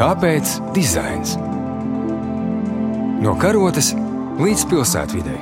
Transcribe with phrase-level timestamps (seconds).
[0.00, 1.34] Kāpēc dizains?
[3.20, 3.90] No karotes
[4.40, 5.36] līdz pilsētvidai.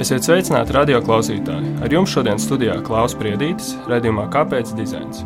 [0.00, 1.76] Esiet sveicināti radio klausītāji.
[1.84, 5.20] Ar jums šodien studijā Klaus Priedītis, redzējumā Kāpēc dizains?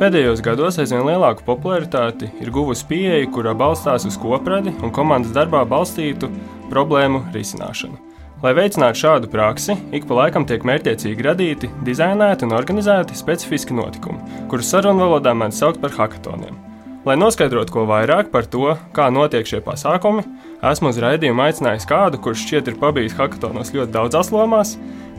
[0.00, 5.60] Pēdējos gados aizvien lielāku popularitāti ir guvusi pieeja, kurā balstās uz kopradi un komandas darbā
[5.68, 6.30] balstītu
[6.70, 7.98] problēmu risināšanu.
[8.40, 14.48] Lai veicinātu šādu praksi, ik pa laikam tiek mērķiecīgi radīti, dizainēti un organizēti specifiski notikumi,
[14.48, 16.69] kurus sarunvalodā mēdz saukt par hackathoniem.
[17.00, 20.20] Lai noskaidrotu ko vairāk par to, kā notiek šie pasākumi,
[20.68, 24.74] esmu uz raidījumu aicinājis kādu, kurš šķiet ir pabijis hackathonos ļoti daudzās lomās,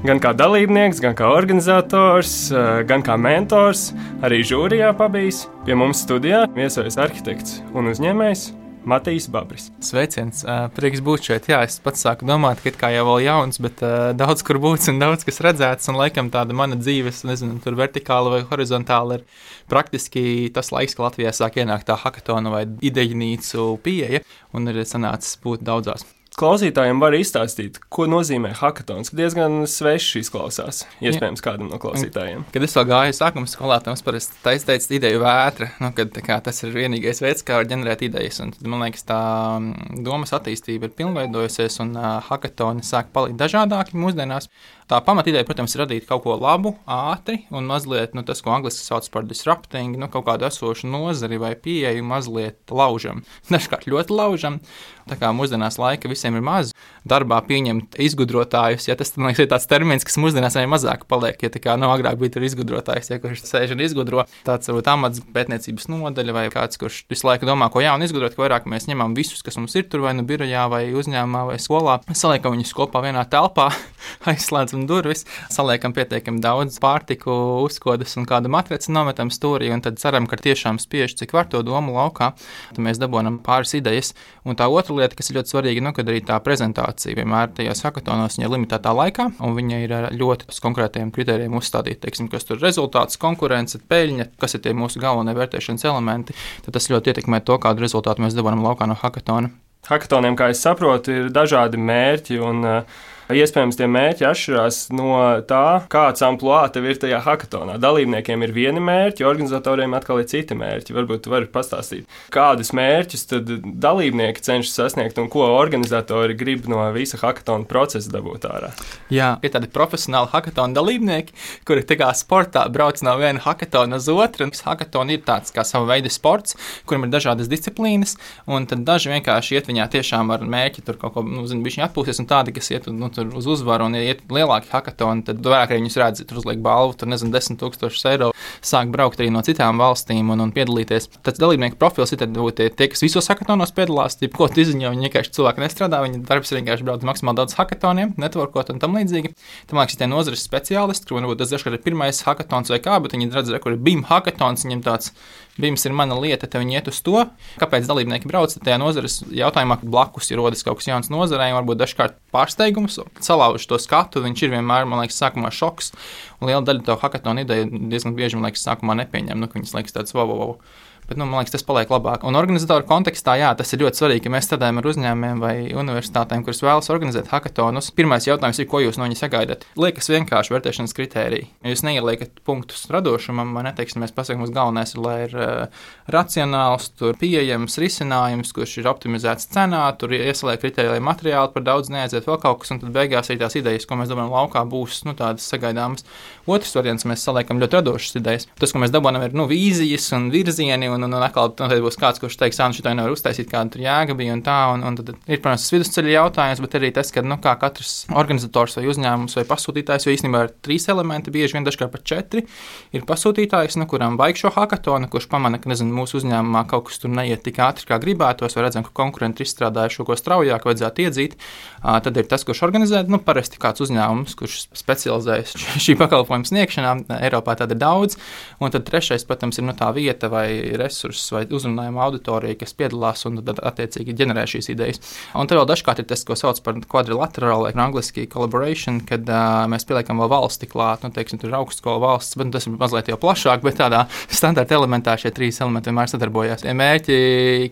[0.05, 5.47] gan kā dalībnieks, gan kā organizators, eh, gan kā mentors, arī žūrijā pabijis.
[5.65, 9.67] Pie mums studijā viesojas arhitekts un uzņēmējs Matīs Babris.
[9.85, 10.41] Sveiciens,
[10.75, 11.49] prieks būt šeit.
[11.51, 13.83] Jā, es pats sāku domāt, ka kā jau vēl jauns, bet
[14.17, 15.89] daudz kur būts un daudz kas redzēts.
[15.91, 19.27] Un laikam tāda mana dzīves, nezinu, tur vertikāla vai horizontāla ir
[19.71, 24.25] praktiski tas laiks, kad Latvijā sāk ienākt tā hackathona vai ideju nīcu pieeja
[24.57, 26.07] un ir sanācis būt daudzās.
[26.41, 29.11] Klausītājiem var izstāstīt, ko nozīmē hackathons.
[29.13, 32.47] Diezgan svešs izklausās, iespējams, kādam no klausītājiem.
[32.49, 36.63] Kad es vēl gāju sākuma skolā, tam parasti taisnība ideju vētra, nu, kad kā, tas
[36.65, 38.41] ir vienīgais veids, kā var ģenerēt idejas.
[38.41, 39.21] Un, tad, man liekas, tā
[39.59, 44.49] mm, domas attīstība ir pilnveidojusies, un uh, hackathoni sāk palikt dažādāki mūsdienās.
[44.91, 48.83] Tā pamatīdeja, protams, ir radīt kaut ko labu, ātri un mazliet nu, tas, ko angļuiski
[48.83, 53.21] sauc par disrupting, nu, kaut kādu esošu nozari vai pieeju mazliet laužam.
[53.53, 54.59] Dažkārt ļoti laužam.
[55.07, 56.71] Tā kā mūsdienās laika visiem ir maz,
[57.07, 61.39] darbā pieņemt izgudrotājus, ja tas liekas, ir tāds termins, kas mūsdienās arī mazāk paliek.
[61.41, 64.89] Ja tā kā no nu, agrāk bija izgudrotājs, ja kurš sēž un izgudro tāds varbūt
[64.91, 68.87] amats pētniecības nodaļa vai kāds, kurš visu laiku domā, ko jaunu izgudrot, ka vairāk mēs
[68.89, 72.75] ņemam visus, kas mums ir tur vai nu birojā vai uzņēmumā vai skolā, saliekam viņus
[72.77, 73.69] kopā vienā telpā,
[74.31, 77.33] aizslēdzam durvis, saliekam pietiekami daudz pārtiku,
[77.65, 81.61] uzkodas un kādu matraci nometam stūrī, un tad ceram, ka tiešām spiež cik var to
[81.65, 82.31] domu laukā.
[82.71, 84.13] Tad mēs dabūjam pāris idejas.
[84.47, 87.83] Un tā otra lieta, kas ir ļoti svarīga, nu, kad arī tā prezentācija vienmēr tajos
[87.87, 92.03] hakatonos ir limitētā laikā, un viņa ir ļoti uz konkrētiem kritērijiem uzstādīta.
[92.05, 96.37] Teiksim, kas tur ir rezultāts, konkurence, peļņa, kas ir tie mūsu galvenie vērtēšanas elementi.
[96.65, 99.53] Tad tas ļoti ietekmē to, kādu rezultātu mēs dabūjam laukā no hakatona.
[99.87, 102.37] Hakatoniem, kā es saprotu, ir dažādi mērķi.
[102.45, 105.13] Un, uh, Iespējams, tie mērķi atšķirās no
[105.47, 107.77] tā, kāds amplitūds tev ir tajā hackathonā.
[107.81, 110.95] Dalībniekiem ir vieni mērķi, organizatoriem atkal ir citi mērķi.
[110.97, 113.51] Varbūt tu vari pastāstīt, kādus mērķus tad
[113.83, 118.71] dalībnieki cenšas sasniegt un ko organizatori grib no visa hackathona procesa dabūt ārā.
[119.13, 121.37] Jā, ir tādi profesionāli hackathona dalībnieki,
[121.67, 124.49] kuri tā kā sportā brauc no viena hackathona uz otru.
[124.61, 126.55] Hackathon ir tāds kā sava veida sports,
[126.89, 128.17] kuram ir dažādas disciplīnas,
[128.49, 132.29] un daži vienkārši iet viņā tiešām ar mērķi tur kaut ko, nu, zinu, atpūsties, un
[132.29, 135.97] tādi, kas iet, nu, tur uz uzvaru un iet lielāki hackathoni, tad vairāk arī viņus
[136.01, 138.31] redz, tur uzliek balvu, tur nezinu, 10 tūkstošus eiro,
[138.65, 141.09] sāk braukt arī no citām valstīm un, un piedalīties.
[141.25, 145.35] Tad dalībnieku profils ir tie, tie, kas visos hackathonos piedalās, tie, ko izziņo, viņi vienkārši
[145.37, 149.33] cilvēki nestrādā, viņi darbs vienkārši brauc maksimāli daudz hackathoniem, networkot un tam līdzīgi.
[149.69, 153.15] Tam liekas, tie nozares speciālisti, kur varbūt tas dažkārt ir pirmais hackathons vai kā, bet
[153.15, 155.13] viņi redz, kur ir BIM hackathons, viņiem tāds
[155.59, 157.25] BIMs ir mana lieta, viņi iet uz to.
[157.59, 161.81] Kāpēc dalībnieki brauc tajā nozares jautājumā, ka blakus ir rodas kaut kas jauns nozarē, varbūt
[161.81, 164.23] dažkārt pārsteigums, salauž to skatu.
[164.23, 165.91] Viņš ir vienmēr, man liekas, sākumā šoks.
[166.39, 169.43] Un liela daļa to hackathonu ideju diezgan bieži, man liekas, sākumā nepieņem.
[169.43, 172.21] Nu, viņas liekas tāds, wow, wow, wow Bet, nu, man liekas, tas paliek labāk.
[172.23, 176.45] Un organizatoru kontekstā, jā, tas ir ļoti svarīgi, ka mēs strādājam ar uzņēmumiem vai universitātēm,
[176.47, 177.89] kuras vēlas organizēt hackathonus.
[177.97, 179.65] Pirmais jautājums ir, ko jūs no viņas sagaidat?
[179.75, 181.49] Liekas, vienkārši vērtēšanas kritērija.
[181.67, 185.83] Jūs neieliekat punktus radošumam, vai neteiksim, mēs pasakām, mums galvenais ir, lai ir uh,
[186.15, 191.91] racionāls, tur pieejams risinājums, kurš ir optimizēts cenā, tur iesaliek kritērija, lai materiāli par daudz
[191.91, 195.03] neaiziet vēl kaut kas, un tad beigās arī tās idejas, ko mēs dabūjam laukā, būs
[195.09, 196.07] nu, tādas sagaidāmas.
[196.47, 198.47] Otrs variants, mēs saliekam ļoti radošas idejas.
[198.63, 200.87] Tas, ko mēs dabūjam, ir nu, vīzijas un virzieni.
[200.91, 203.83] Un, un, un atkal nu, būs kāds, kurš teiks, ka šī nevar uztaisīt, kāda tur
[203.83, 204.57] jēga bija un tā.
[204.75, 208.85] Un, un tad ir, protams, vidusceļa jautājums, bet arī tas, ka nu, katrs organizators vai
[208.91, 212.45] uzņēmums vai pasūtītājs, jo īstenībā ir trīs elementi, bieži vien dažkārt pat četri,
[212.93, 217.01] ir pasūtītājs, nu, kuram vajag šo hackathonu, kurš pamana, ka nezinu, mūsu uzņēmumā kaut kas
[217.01, 221.05] tur neiet tik ātri, kā gribētos, vai redzam, ka konkurenti ir izstrādājuši ko straujāk, vajadzētu
[221.05, 221.37] iedzīt.
[221.81, 225.55] Tad ir tas, kurš organizē, nu, parasti kāds uzņēmums, kurš specializējas
[225.85, 226.93] šī pakalpojuma sniegšanā.
[227.21, 228.17] Eiropā tāda ir daudz.
[228.61, 230.47] Un tad trešais, protams, ir nu, tā vieta vai
[230.81, 235.01] resursus vai uzrunājumu auditoriju, kas piedalās un tad attiecīgi ģenerē šīs idejas.
[235.37, 239.63] Un te vēl dažkārt ir tas, ko sauc par kvadrilaterālu, vai angļuiski collaboration, kad uh,
[239.71, 242.77] mēs pieliekam vēl valsti klāt, nu, teiksim, tur ir augstskola valsts, bet nu, tas ir
[242.77, 246.65] mazliet jau plašāk, bet tādā standarta elementā šie trīs elementi vienmēr sadarbojas.
[246.67, 247.17] Ja mērķi,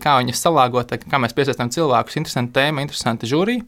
[0.02, 3.64] kā viņus salāgot, kā mēs piesaistām cilvēkus, interesanta tēma, interesanta žūrija.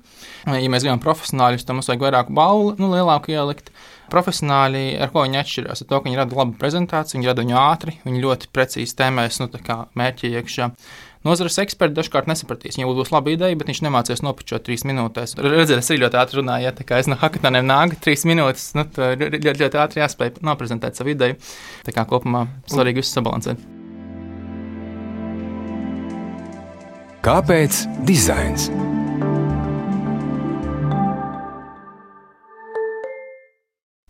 [0.47, 3.73] Ja mēs gribam profesionāļus, tad mums vajag vairāk balvu, nu, lielāku ielikt.
[4.13, 7.57] Profesionāļi, ar ko viņi atšķiras, ir to, ka viņi rada labu prezentāciju, viņi rada viņu
[7.57, 9.49] ātri, viņi ļoti precīzi tēmēs, nu,
[9.97, 10.69] mērķi iekšā.
[11.23, 12.77] Nozares eksperti dažkārt nesapratīs.
[12.77, 15.37] Viņam būs laba ideja, bet viņš nemācīs nopičot trīs minūtēs.
[15.39, 18.85] Redzēt, es ļoti ātri runāju, ja tā kā es no hackathoniem nāku trīs minūtes, nu,
[18.91, 21.39] ļoti, ļoti, ļoti ātri jāspēj noprezentēt savu ideju.
[21.87, 23.63] Tā kā kopumā svarīgi visu sabalansēt.
[27.23, 28.67] Kāpēc dizains?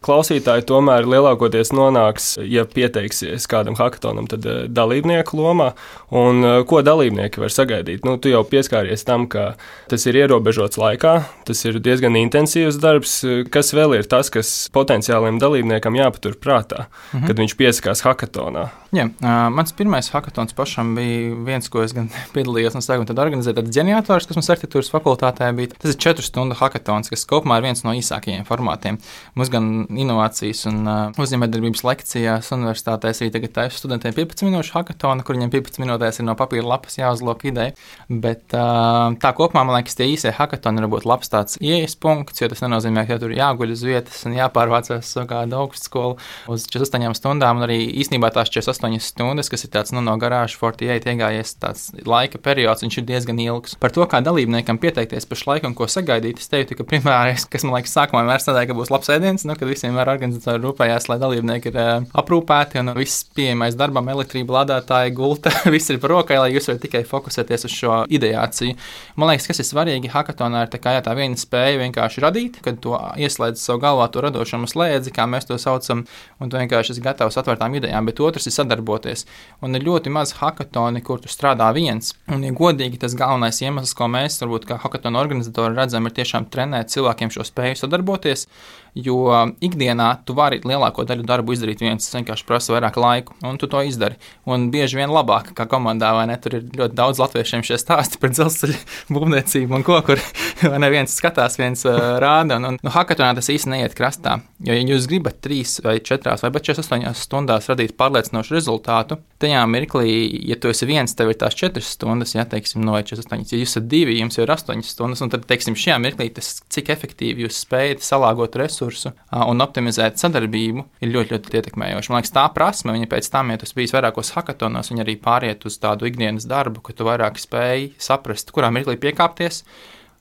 [0.03, 5.71] Klausītāji tomēr lielākoties nonāks, ja pieteiksies kādam hackathonam, tad uh, dalībnieku lomā.
[6.11, 8.03] Un, uh, ko dalībnieki var sagaidīt?
[8.09, 9.53] Nu, tu jau pieskāries tam, ka
[9.93, 11.17] tas ir ierobežots laikā,
[11.49, 13.21] tas ir diezgan intensīvs darbs.
[13.53, 17.29] Kas vēl ir tas, kas potenciāliem dalībniekam jāpatur prātā, mhm.
[17.31, 18.71] kad viņš piesakās hackathonā?
[18.93, 19.07] Jā,
[19.49, 24.27] mans pirmais hackathons pašam bija viens, ko es gan piedalījos sākuma, tad organizēju tāds ģenerators,
[24.29, 25.71] kas mums arhitektūras fakultātē bija.
[25.81, 28.99] Tas ir četru stundu hackathons, kas kopumā ir viens no īsākajiem formātiem.
[29.33, 30.83] Mums gan inovācijas un
[31.17, 36.29] uzņēmējdarbības lekcijās universitātēs arī tagad taisa studentiem 15 minūšu hackathonu, kur viņiem 15 minūtēs ir
[36.29, 37.73] no papīra lapas jāuzlok ideja.
[38.13, 42.53] Bet tā kopumā man liekas, tie īsie hackathoni var būt labs tāds ieejas punkts, jo
[42.53, 46.21] tas nenozīmē, ka tur jāguļ uz vietas un jāpārvācās uz kādu augstskolu
[46.53, 47.63] uz 48 stundām.
[47.63, 51.85] Un arī īsnībā tās 48 stundas, kas ir tāds nu, no garāžas 48 iegājies tāds
[52.09, 53.77] laika periods, viņš ir diezgan ilgs.
[53.81, 57.77] Par to, kā dalībniekam pieteikties pašlaik un ko sagaidīt, es teiktu, ka primārais, kas man
[57.77, 61.19] liekas, sākumā vienmēr strādāja, ka būs labs ēdiens, nu, kad visi vienmēr organizatori rūpējās, lai
[61.23, 61.91] dalībnieki ir uh,
[62.23, 66.83] aprūpēti un viss pieejamais darbam, elektrība, lādētāji, gulta, viss ir par rokai, lai jūs varat
[66.87, 68.77] tikai fokusēties uz šo ideāciju.
[69.17, 72.61] Man liekas, kas ir svarīgi hackathonā, ir tā, kā, jā, tā viena spēja vienkārši radīt,
[72.65, 76.05] kad to ieslēdz savu galvā, to radošumu slēdzi, kā mēs to saucam,
[76.41, 79.27] un tu vienkārši esi gatavs atvērtām idejām, bet otrs ir sadarboties.
[79.63, 82.15] Un ir ļoti maz hackathoni, kur tu strādā viens.
[82.33, 86.49] Un, ja godīgi, tas galvenais iemesls, ko mēs, varbūt, kā hackathonu organizatori redzam, ir tiešām
[86.53, 88.49] trenēt cilvēkiem šo spēju sadarboties.
[88.93, 93.57] Jo ikdienā tu vari lielāko daļu darbu izdarīt viens, tas vienkārši prasa vairāk laika, un
[93.57, 94.19] tu to izdari.
[94.45, 96.37] Un bieži vien labāk, kā komandā, vai ne?
[96.37, 98.77] Tur ir ļoti daudz latviešiem šie stāsti par dzelzceļa
[99.17, 100.21] būvniecību un ko, kur
[100.85, 102.59] neviens skatās, viens uh, rāda.
[102.61, 104.43] Un, un nu, hackathonā tas īsti neiet krastā.
[104.61, 110.13] Jo, ja jūs gribat 3 vai 4 vai 48 stundās radīt pārliecinošu rezultātu, tajā mirklī,
[110.51, 113.73] ja tu esi viens, tev ir tās 4 stundas, ja teiksim, no 48, ja jūs
[113.73, 117.65] esat divi, jums ir 8 stundas, un tad, teiksim, šajā mirklī tas, cik efektīvi jūs
[117.65, 119.13] spējat salāgot resursus resursu
[119.49, 122.13] un optimizēt sadarbību ir ļoti, ļoti ietekmējoši.
[122.13, 125.67] Man liekas, tā prasme, viņa pēc tam, ja tas bijis vairākos hackathonos, viņa arī pāriet
[125.69, 129.63] uz tādu ikdienas darbu, ka tu vairāk spēj saprast, kurā mirklī piekāpties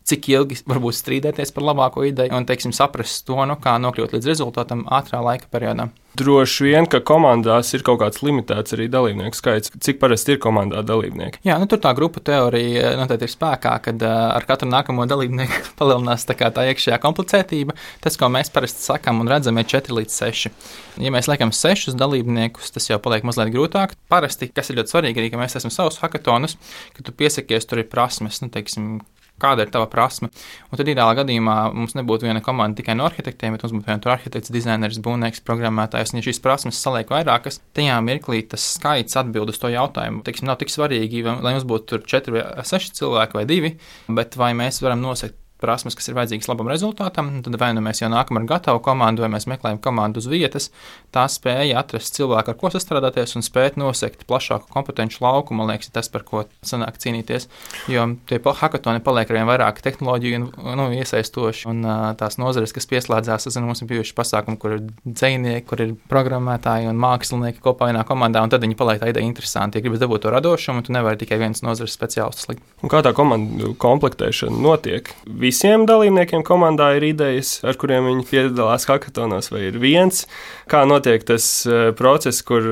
[0.07, 4.31] cik ilgi varbūt strīdēties par labāko ideju un, teiksim, saprast to, nu, kā nokļūt līdz
[4.33, 5.91] rezultātam ātrā laika periodā.
[6.11, 9.71] Droši vien, ka komandās ir kaut kāds limitēts arī dalībnieku skaits.
[9.79, 11.39] Cik parasti ir komandā dalībnieki?
[11.47, 15.61] Jā, nu, tur tā grupu teorija noteikti ir spēkā, kad uh, ar katru nākamo dalībnieku
[15.79, 17.77] palielinās tā, tā iekšējā komplicētība.
[18.03, 20.51] Tas, ko mēs parasti sakām un redzam, ir 4 līdz 6.
[20.99, 23.95] Ja mēs liekam 6 dalībniekus, tas jau paliek mazliet grūtāk.
[24.11, 26.59] Parasti, kas ir ļoti svarīgi, arī, ka mēs esam savus hackathonus,
[26.97, 28.97] ka tu piesakies, tur ir prasmes, nu, teiksim,
[29.41, 30.29] kāda ir tava prasme.
[30.69, 34.09] Un tad ideālā gadījumā mums nebūtu viena komanda tikai no arhitektiem, bet mums būtu viens
[34.15, 36.13] arhitekts, dizainers, būvnieks, programmētājs.
[36.13, 40.23] Un, ja šīs prasmes saliek vairākas, tajā mirklī tas skaits atbild uz to jautājumu.
[40.27, 43.75] Teiksim, nav tik svarīgi, lai mums būtu 4 vai 6 cilvēki vai 2,
[44.21, 48.01] bet vai mēs varam nosegt prasmes, kas ir vajadzīgas labam rezultātam, tad vai nu mēs
[48.01, 50.69] jau nākam ar gatavu komandu, vai mēs meklējam komandu uz vietas,
[51.13, 55.91] tā spēja atrast cilvēku, ar ko sastrādāties un spēt nosegt plašāku kompetenci lauku, man liekas,
[55.93, 57.47] tas, par ko sanāk cīnīties.
[57.91, 60.41] Jo tie hackathoni paliek ar vien vairāk tehnoloģiju
[60.79, 61.85] nu, iesaistoši, un
[62.19, 66.89] tās nozares, kas pieslēdzās, zinu, mums ir bijuši pasākumi, kur ir dzinieki, kur ir programmētāji
[66.91, 69.79] un mākslinieki kopā vienā komandā, un tad viņi paliek tā ideja interesanti.
[69.79, 72.63] Ja gribas dabūt to radošumu, tu nevari tikai viens nozares speciālists likt.
[72.81, 75.11] Un kā tā komandu komplektēšana notiek?
[75.51, 80.25] Visiem dalībniekiem komandā ir idejas, ar kuriem viņi piedalās hackathonos, vai ir viens,
[80.71, 82.69] kā notiek tas eh, process, kur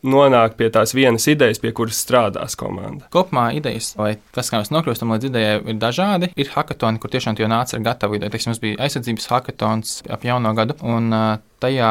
[0.00, 3.04] nonāk pie tās vienas idejas, pie kuras strādās komanda.
[3.12, 6.30] Kopumā idejas, vai tas, kā mēs nokļūstam līdz idejai, ir dažādi.
[6.40, 8.32] Ir hackathoni, kur tiešām jau nāca ar gatavu ideju.
[8.32, 11.90] Teiksim, mums bija aizsardzības hackathons ap jauno gadu, un uh, tajā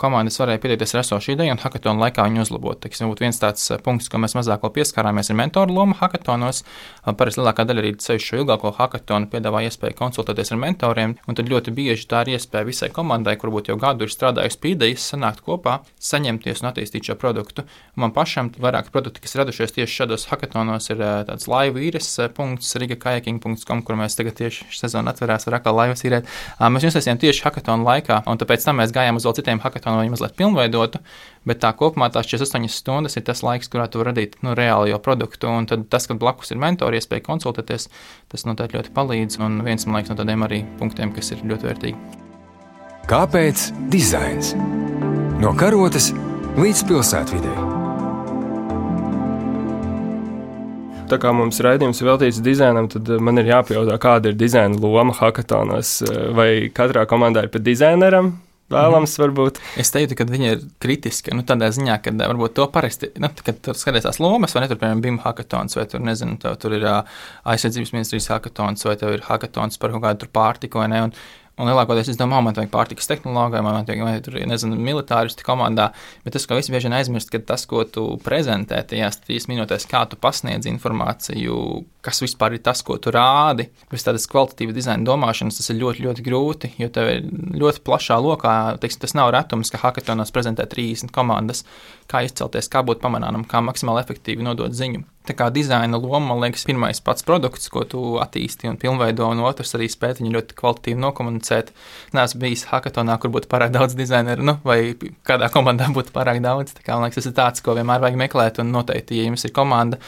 [0.00, 2.80] komandas varēja pieteikties ar esošu ideju un hackathonu laikā viņu uzlabot.
[2.82, 6.62] Teiksim, viens tāds punkts, ko mēs mazāk pieskārāmies, ir mentoru loma hackathonos.
[7.04, 11.50] Parasti lielākā daļa arī ceļš šo ilgāko hackathonu piedāvā iespēju konsultēties ar mentoriem, un tad
[11.52, 15.06] ļoti bieži tā ir iespēja visai komandai, kur būtu jau gadu ir strādājusi pie idejas,
[15.12, 17.66] sanākt kopā, saņemties un attīstīt šo produktu.
[18.00, 23.84] Man pašam vairāk produkti, kas radušies tieši šādos hackathonos, ir tāds laivu īres punkts, rigakajaking.com,
[23.84, 26.30] kur mēs tagad tieši sezonu atverās, var atkal laivas īrēt.
[26.58, 30.12] Mēs iesaistījām tieši hackathonu laikā, un tāpēc tam mēs gājām uz vēl citiem hackathoniem, lai
[30.12, 31.00] mazliet pilnveidotu.
[31.44, 34.94] Bet tā kopumā tās 48 stundas ir tas laiks, kurā tu vari radīt nu, reāli
[34.94, 35.50] jau produktu.
[35.50, 37.90] Un tad tas, ka blakus ir mentori, iespēja konsultēties,
[38.32, 39.40] tas noteikti ļoti palīdz.
[39.44, 42.22] Un viens liekas, no tādiem arī punktiem, kas ir ļoti vērtīgi.
[43.10, 44.54] Kāpēc dizains?
[45.42, 46.12] No karotes
[46.56, 47.74] līdz pilsētvidē.
[51.04, 54.80] Tā kā mums raidījums ir veltīts dizainam, tad eh, man ir jāpajautā, kāda ir dizaina
[54.80, 55.98] loma hackathonos.
[56.06, 58.32] Eh, vai katrā komandā ir pat dizaineram?
[58.74, 59.60] Vēlams, varbūt.
[59.80, 61.34] Es teiktu, ka viņi ir kritiski.
[61.36, 64.70] Nu, tādā ziņā, ka varbūt to parasti, nu, kad tur skaties tās lomas, vai ne,
[64.72, 67.22] tur, piemēram, BIM hackathons, vai tur, nezinu, tev, tur ir uh,
[67.54, 71.06] aizsardzības ministrijas hackathons, vai tev ir hackathons par kaut kādu pārtiku, vai ne.
[71.08, 71.16] Un,
[71.54, 75.92] Un lielākoties es domāju, man vajag pārtikas tehnoloģiju, man vajag, vai tur, nezinu, militāristi komandā.
[76.24, 79.86] Bet tas, ko visi bieži vien aizmirst, ka tas, ko tu prezentē tajās trīs minūtēs,
[79.86, 81.60] kā tu pasniedz informāciju,
[82.02, 86.08] kas vispār ir tas, ko tu rādi, bez tādas kvalitatīvas dizaina domāšanas, tas ir ļoti,
[86.08, 86.74] ļoti grūti.
[86.82, 87.30] Jo tev ir
[87.62, 91.62] ļoti plašā lokā, teiksim, tas nav retums, ka hackathonos prezentē 30 komandas,
[92.10, 95.06] kā izcelties, kā būt pamanāmam, kā maksimāli efektīvi nodot ziņu.
[95.24, 99.40] Tā kā dizaina loma, man liekas, pirmais pats produkts, ko tu attīsti un pilnveido, un
[99.48, 101.70] otrs arī spēt viņu ļoti kvalitatīvi nokomunicēt.
[102.12, 104.78] Nē, esmu bijis hackathonā, kur būtu pārāk daudz dizaineru, nu, vai
[105.24, 106.76] kādā komandā būtu pārāk daudz.
[106.76, 109.48] Tā kā, man liekas, tas ir tāds, ko vienmēr vajag meklēt, un noteikti, ja jums
[109.48, 110.00] ir komanda,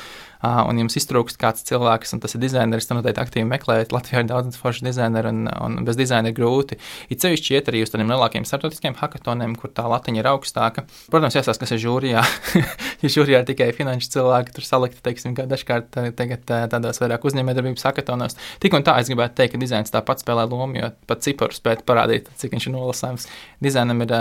[0.43, 3.95] un jums iztrūkst kāds cilvēks, un tas ir dizainers, tad noteikti aktīvi meklējiet.
[3.95, 6.79] Latvijā ir daudz foršu dizaineru, un, un bez dizaina ir grūti.
[7.11, 10.87] Ir ceļš iet arī uz tādiem lielākiem starptautiskiem hackathoniem, kur tā latiņa ir augstāka.
[11.13, 12.25] Protams, jāsaka, kas ir žūrijā.
[13.03, 17.89] ja žūrijā ir tikai finanšu cilvēki, tur salikti, teiksim, kā dažkārt tagad tādos vairāk uzņēmējdarbības
[17.89, 18.39] hackathonās.
[18.63, 21.87] Tik un tā es gribētu teikt, ka dizains tāpat spēlē lomu, jo pat ciparu spēt
[21.89, 23.29] parādīt, cik viņš ir nolasāms.
[23.65, 24.13] Dizainam ir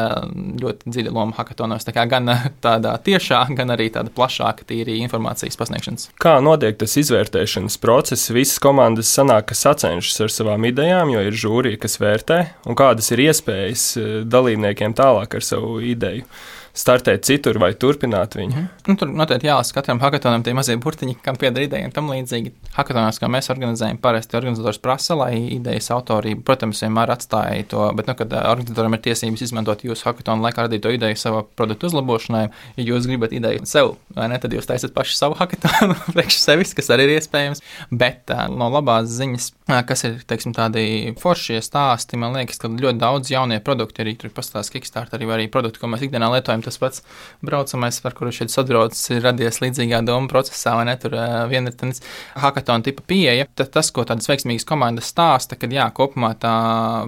[0.62, 2.32] ļoti dziļa loma hackathonos, tā kā gan
[2.64, 8.32] tādā tiešā, gan arī tāda plašāka tīri informācijas pasniegšanas kā notiek tas izvērtēšanas process.
[8.34, 13.12] Visas komandas sanāk, ka sacenšas ar savām idejām, jo ir žūrija, kas vērtē, un kādas
[13.16, 16.28] ir iespējas eh, dalībniekiem tālāk ar savu ideju
[16.76, 18.56] startēt citur vai turpināt viņu.
[18.56, 18.68] Mm.
[18.90, 22.52] Nu, tur noteikti jālasa katram hackathonam tie mazie burtiņi, kam pieder ideja un tam līdzīgi.
[22.76, 28.10] Hackathonās, kā mēs organizējam, parasti organizators prasa, lai idejas autorība, protams, vienmēr atstāja to, bet,
[28.12, 32.44] nu, kad organizatoram ir tiesības izmantot jūsu hackathonu laikā radīto ideju savā produktu uzlabošanai,
[32.76, 36.76] ja jūs gribat ideju sev, vai ne, tad jūs taisat pašu savu hackathonu priekš sevis,
[36.76, 37.64] kas arī ir iespējams,
[37.96, 39.50] bet no labās ziņas,
[39.88, 44.34] kas ir, teiksim, tādi foršie stāsti, man liekas, ka ļoti daudz jaunie produkti arī tur
[44.36, 47.04] pastāstās Kickstarter, arī, arī produkti, ko mēs ikdienā lietojam tas pats
[47.46, 50.98] braucamais, par kuru šeit sadraudzes ir radies līdzīgā doma procesā, vai ne?
[51.02, 51.16] Tur
[51.52, 52.04] viena ir tāds
[52.42, 53.48] hackathon tipa pieeja.
[53.56, 56.54] Tad tas, ko tādas veiksmīgas komandas stāsta, kad jā, kopumā tā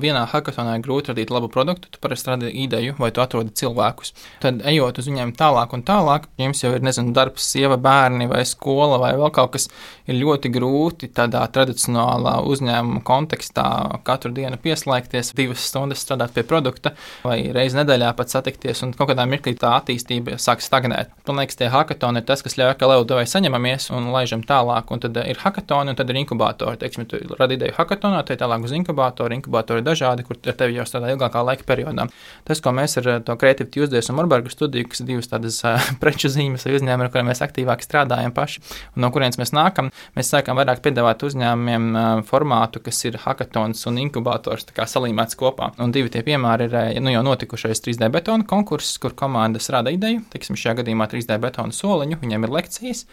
[0.04, 4.14] vienā hackathonā ir grūti radīt labu produktu, tu parasti radi ideju vai tu atrodi cilvēkus.
[4.44, 8.44] Tad ejot uz viņiem tālāk un tālāk, jums jau ir, nezinu, darbs, sieva, bērni vai
[8.48, 9.68] skola vai vēl kaut kas,
[10.08, 13.68] ir ļoti grūti tādā tradicionālā uzņēmuma kontekstā
[14.08, 16.94] katru dienu pieslēgties, divas stundas strādāt pie produkta
[17.26, 21.12] vai reizi nedēļā pat satikties un kaut kādā mirklī mirklī tā attīstība sāk stagnēt.
[21.28, 24.92] Man liekas, tie hackathoni ir tas, kas ļauj, ka Leudovai saņemamies un laižam tālāk.
[24.92, 26.78] Un tad ir hackathoni, un tad ir inkubatori.
[26.82, 29.36] Teiksim, tu radi ideju hackathonā, tad tālāk uz inkubatoru.
[29.38, 32.08] Inkubatori ir dažādi, kur ar tevi jau strādā ilgākā laika periodā.
[32.48, 35.78] Tas, ko mēs ar to Creative Tuesdays un Morbergu studiju, kas ir divas tādas uh,
[36.02, 38.64] preču zīmes vai uzņēmumi, ar kuriem mēs aktīvāk strādājam paši,
[38.96, 44.00] un no kurienes mēs nākam, mēs sākam vairāk piedāvāt uzņēmumiem formātu, kas ir hackathons un
[44.06, 45.72] inkubators salīmēts kopā.
[45.84, 49.92] Un divi tie piemēri ir nu, jau notikušais 3D betona konkurss, kur komanda komandas rada
[49.94, 53.04] ideju, teiksim, šajā gadījumā 3D betona soliņu, viņiem ir lekcijas.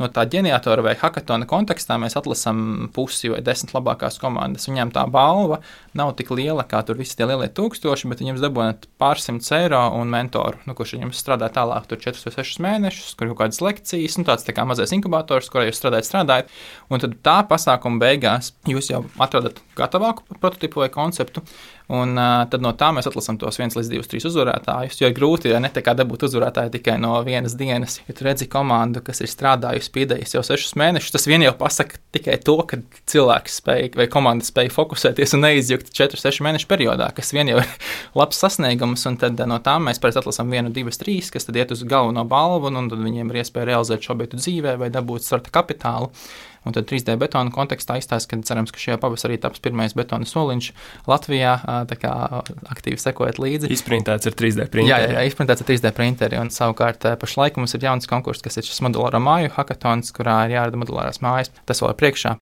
[0.00, 4.68] No tā ģeneratora vai hackathona kontekstā mēs atlasām pusi vai desmit labākās komandas.
[4.70, 5.58] Viņiem tā balva
[5.98, 10.10] nav tik liela kā tur visi tie lielie tūkstoši, bet viņiem dabūjāt pārsimts eiro un
[10.10, 13.62] mentoru, nu, kurš viņam strādā tālāk, tur 4 vai 6 mēnešus, kur ir kaut kādas
[13.62, 16.56] lekcijas, nu, tāds tā kā mazais inkubators, kurā jūs strādājat, strādājat.
[16.90, 21.42] Un tad tā pasākuma beigās jūs jau atradat gatavāku prototipu vai konceptu.
[21.92, 25.00] Un uh, tad no tā mēs atlasām tos 1 līdz 2, 3 uzvarētājus.
[25.00, 27.98] Jo ir grūti, ja ne kā dabūt uzvarētāju tikai no vienas dienas.
[28.06, 31.52] Ja tu redzi komandu, kas ir strādājusi pie idejas jau 6 mēnešus, tas vien jau
[31.58, 32.78] pasaka tikai to, ka
[33.12, 37.90] cilvēks spēj vai komanda spēj fokusēties un neizjukt 4-6 mēnešu periodā, kas vien jau ir
[38.20, 39.04] labs sasniegums.
[39.10, 42.24] Un tad no tām mēs parasti atlasām 1, 2, 3, kas tad iet uz galveno
[42.28, 46.12] balvu, un, un tad viņiem ir iespēja realizēt šo objektu dzīvē vai dabūt starta kapitālu.
[46.66, 50.70] Un tad 3D betona kontekstā izstāsta, ka cerams, ka šajā pavasarī taps pirmais betona soliņš
[51.10, 51.54] Latvijā.
[51.90, 52.12] Tā kā
[52.72, 53.72] aktīvi sekojot līdzi.
[53.74, 54.92] Izprintēts ar 3D printeri.
[54.92, 56.40] Jā, jā, jā izprintēts ar 3D printeri.
[56.42, 60.58] Un savukārt pašlaik mums ir jauns konkurss, kas ir šis modulāro māju hackathons, kurā ir
[60.58, 61.50] jārada modulārās mājas.
[61.66, 62.38] Tas vēl ir priekšā.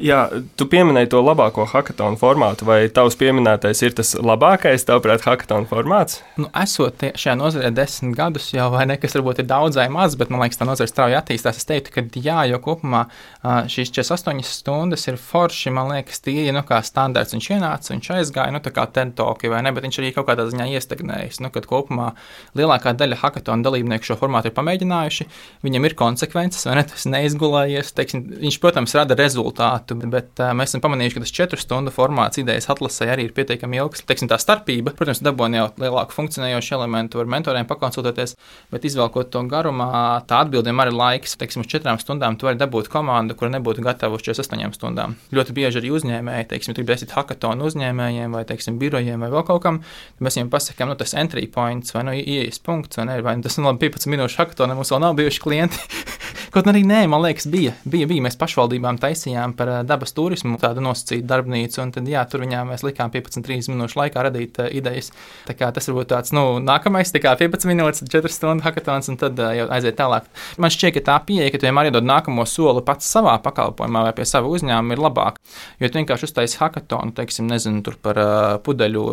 [0.00, 0.20] Jā,
[0.56, 6.22] tu pieminēji to labāko hackathonu formātu, vai tavs pieminētais ir tas labākais, tavuprāt, hackathonu formāts?
[6.40, 10.16] Nu, esot šajā nozarē desmit gadus, jau vai ne, kas varbūt ir daudz vai maz,
[10.16, 11.60] bet man liekas, tā nozare strauji attīstās.
[11.60, 13.02] Es teiktu, ka jā, jo kopumā
[13.44, 17.36] šīs 48 stundas ir forši, man liekas, tie ir nu, standarts.
[17.36, 20.48] Viņš ienāca, viņš aizgāja, nu, tā kā tentoki, vai ne, bet viņš arī kaut kādā
[20.48, 21.42] ziņā iestagnējis.
[21.44, 22.14] Nu, kad kopumā
[22.56, 25.28] lielākā daļa hackathonu dalībnieku šo formātu ir pamēģinājuši,
[25.68, 27.94] viņam ir konsekvences, vai ne, tas neizgulējies.
[28.00, 31.92] Teiksim, viņš, protams, rada rezultātu produktu, bet uh, mēs esam pamanījuši, ka tas četru stundu
[31.94, 34.04] formāts idejas atlasē arī ir pietiekami ilgs.
[34.06, 38.36] Teiksim, tā starpība, protams, dabūna jau lielāku funkcionējošu elementu, var mentoriem pakonsultēties,
[38.72, 41.36] bet izvēlkot to garumā, tā atbildēm arī laiks.
[41.40, 45.16] Teiksim, uz četrām stundām tu vari dabūt komandu, kur nebūtu gatava uz 48 stundām.
[45.34, 49.62] Ļoti bieži arī uzņēmēji, teiksim, tur esi hackathonu uzņēmējiem vai, teiksim, birojiem vai vēl kaut
[49.64, 49.82] kam,
[50.20, 53.58] mēs viņiem pasakām, nu, tas entry points vai nu, ieejas punkts, vai, ne, vai tas
[53.58, 55.80] ir nu, 15 minūšu hackathonam, mums vēl nav bijuši klienti.
[56.54, 57.76] Kaut arī nē, man liekas, bija.
[57.86, 58.24] bija, bija.
[58.26, 62.84] Mēs pašvaldībām taisījām par dabas turismu tādu nosacītu darbnīcu, un tad, jā, tur viņām mēs
[62.86, 65.10] likām 15-30 minūšu laikā radīt uh, idejas.
[65.48, 69.20] Tā kā tas varbūt tāds, nu, nākamais, tā kā 15 minūtes, 4 stundu hackathons, un
[69.20, 70.28] tad uh, jau aiziet tālāk.
[70.60, 74.16] Man šķiet, ka tā pieeja, ka tu vienmēr iedod nākamo soli pats savā pakalpojumā vai
[74.16, 75.40] pie sava uzņēmuma, ir labāk.
[75.82, 79.06] Jo tu vienkārši uztaisīji hackathonu, teiksim, nezinu, par uh, pudeļu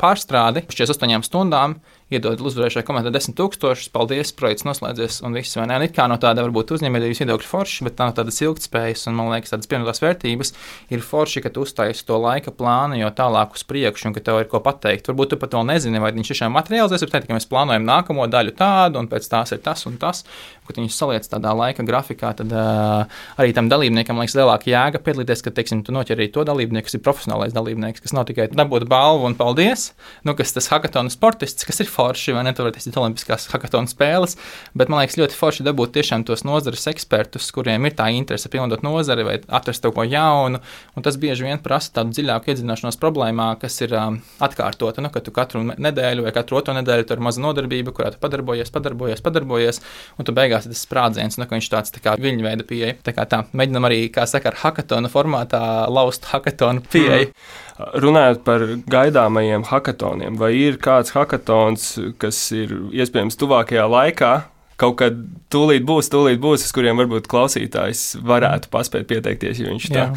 [0.00, 5.56] pārstrādi, 48 stundām iedod uzvarējušai komandai 10 tūkstošus, paldies, projekts noslēdzies un viss.
[5.58, 5.66] Vai?
[5.68, 9.16] Un it kā no tāda varbūt uzņēmējdarbības viedokļa forši, bet tā no tādas ilgtspējas un,
[9.18, 10.54] man liekas, tādas pievienotās vērtības
[10.94, 14.40] ir forši, ka tu uztaisi to laika plānu jau tālāk uz priekšu un ka tev
[14.40, 15.10] ir ko pateikt.
[15.10, 18.24] Varbūt tu pat vēl nezini, vai viņš tiešām materializēs, bet teikt, ka mēs plānojam nākamo
[18.32, 20.24] daļu tādu un pēc tās ir tas un tas.
[20.68, 25.40] Kad viņus saliec tādā laika grafikā, tad uh, arī tam dalībniekam liekas lielāka jēga piedalīties,
[25.44, 28.84] ka, teiksim, tu noķer arī to dalībnieku, kas ir profesionālais dalībnieks, kas nav tikai dabūt
[28.90, 29.94] balvu un paldies,
[30.28, 33.90] nu, kas tas hackathonu sportists, kas ir forši, vai ne, tur var teikt, olimpiskās hackathonu
[33.90, 34.38] spēles,
[34.78, 38.84] bet man liekas ļoti forši dabūt tiešām tos nozares ekspertus, kuriem ir tā interese pilnot
[38.86, 40.62] nozari vai atrast kaut ko jaunu,
[40.94, 45.22] un tas bieži vien prasa tādu dziļāku iedzināšanos problēmā, kas ir um, atkārtota, nu, ka
[45.24, 49.24] tu katru nedēļu vai katru otro nedēļu tur ir maza nodarbība, kurā tu padarbojies, padarbojies,
[49.24, 49.80] padarbojies,
[50.18, 52.98] un tu beigās tas sprādziens, nu, ka viņš tāds tā kā viņa veida pieeja.
[53.06, 57.32] Tā kā tā, mēģinam arī, kā saka, ar hackathonu formātā laust hackathonu pieeju.
[57.32, 57.66] Mm.
[58.02, 61.87] Runājot par gaidāmajiem hackathoniem, vai ir kāds hackathons,
[62.22, 64.32] kas ir iespējams tuvākajā laikā,
[64.78, 65.18] kaut kad
[65.52, 70.10] tūlīt būs, tūlīt būs, uz kuriem varbūt klausītājs varētu paspēt pieteikties, ja viņš tā Jā.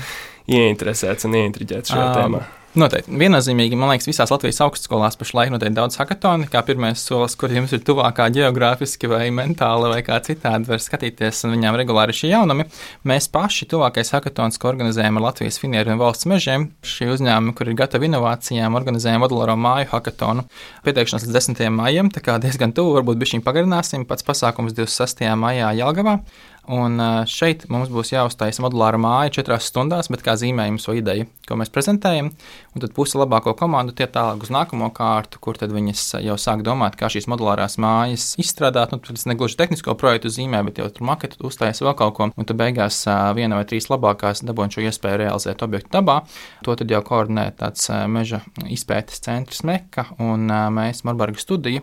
[0.60, 2.43] ieinteresēts un ieintriģēts šajā um, tēmā.
[2.71, 3.12] Noteikti.
[3.19, 7.73] Viennozīmīgi, man liekas, visās Latvijas augstskolās pašlaik notiek daudz hackathonu, kā pirmais solis, kur jums
[7.75, 12.63] ir tuvākā geogrāfiski vai mentāli vai kā citādi var skatīties, un viņām regulāri šie jaunumi.
[13.12, 17.67] Mēs paši tuvākais hackathons, ko organizējam ar Latvijas finieru un valsts mežiem, šī uzņēmuma, kur
[17.67, 20.47] ir gatavi inovācijām, organizējam modulāro māju hackathonu.
[20.88, 21.67] Pieteikšanās līdz 10.
[21.75, 25.27] maijam, tā kā diezgan tuvu, varbūt bišķiņ pagarināsim, pats pasākums 26.
[25.43, 26.21] maijā Jelgavā.
[26.69, 31.58] Un šeit mums būs jāuztaisa modulāra māja četrās stundās, bet kā zīmējums vai ideja, ko
[31.58, 32.30] mēs prezentējam.
[32.76, 36.62] Un tad puse labāko komandu tie tālāk uz nākamo kārtu, kur tad viņas jau sāk
[36.67, 38.93] domāt, kā šīs modulārās mājas izstrādāt.
[38.93, 42.30] Nu, tas negluži tehnisko projektu zīmē, bet jau tur maketu uztaisa vēl kaut ko.
[42.30, 43.02] Un tad beigās
[43.38, 46.21] viena vai trīs labākās dabūna šo iespēju realizēt objektu dabā.
[46.67, 50.45] To tad jau koordinē tāds meža izpētes centrs Meka un
[50.78, 51.82] mēs Marbarga studija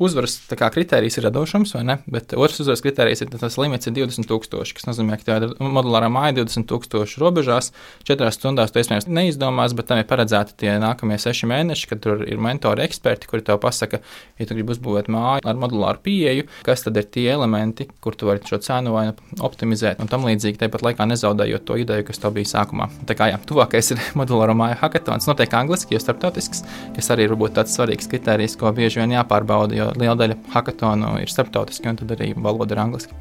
[0.00, 1.96] uzvaras kritērijs ir radošums, vai ne?
[2.10, 6.08] Bet otrs uzvaras kritērijs ir tas limits ir 20,000, kas nozīmē, ka tā ir modulārā
[6.12, 7.70] māja 20,000 robežās.
[8.06, 12.24] Četrās stundās to iespējams neizdomās, bet tam ir paredzēti tie nākamie seši mēneši, kad tur
[12.24, 14.00] ir mentori eksperti, kuri tev pasaka,
[14.40, 18.30] ja tu gribi uzbūvēt māju ar modulāru pieeju, kas tad ir tie elementi, kur tu
[18.30, 19.06] vari šo cenu vai
[19.40, 22.88] optimizēt un tam līdzīgi, tāpat laikā nezaudējot to ideju, kas tev bija sākumā.
[23.08, 26.64] Tā kā jā, tuvākais ir modulāro māju hackathons, notiek angliski, jo starptautisks,
[26.96, 31.32] kas arī ir varbūt tāds svarīgs kritērijs, ko bieži vien jāpārbauda, liela daļa hackathonu ir
[31.32, 33.16] starptautiski, un tad arī valoda ir angliski.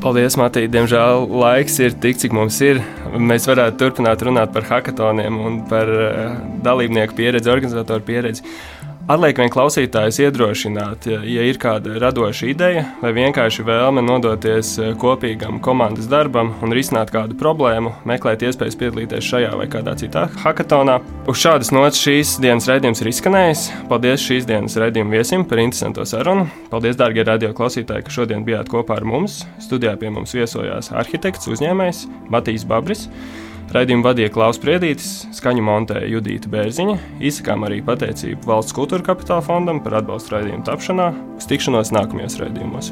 [0.00, 0.62] Paldies, Matī.
[0.72, 2.78] Diemžēl laiks ir tik, cik mums ir.
[3.20, 8.46] Mēs varētu turpināt runāt par hackathoniem un par uh, dalībnieku pieredzi, organizatoru pieredzi.
[9.10, 15.58] Atliek vien klausītājus iedrošināt, ja ir kāda radoša ideja vai vienkārši vēlme nodoties eh, kopīgam
[15.64, 21.00] komandas darbam un risināt kādu problēmu, meklēt iespējas piedalīties šajā vai kādā citā hackathonā.
[21.26, 23.66] Uz šādas nots šīs dienas raidījums ir izskanējis.
[23.90, 26.46] Paldies šīs dienas raidījuma viesim par interesantu sarunu.
[26.70, 29.42] Paldies, dārgie radio klausītāji, ka šodien bijāt kopā ar mums.
[29.58, 33.08] Studijā pie mums viesojās arhitekts, uzņēmējs Matīs Babris.
[33.70, 39.78] Raidījumu vadīja Klaus Priedītis, skaņu montēja Judita Bērziņa, izsakām arī pateicību Valsts kultūra kapitāla fondam
[39.84, 42.90] par atbalstu raidījumu tapšanā, uz tikšanos nākamajos raidījumos.